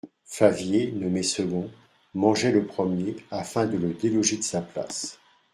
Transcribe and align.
Favier, 0.25 0.91
nommé 0.93 1.21
second, 1.21 1.69
mangeait 2.15 2.51
le 2.51 2.65
premier, 2.65 3.17
afin 3.29 3.67
de 3.67 3.77
le 3.77 3.93
déloger 3.93 4.37
de 4.37 4.41
sa 4.41 4.59
place. 4.63 5.19